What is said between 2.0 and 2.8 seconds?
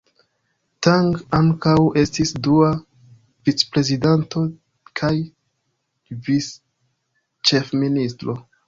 estis dua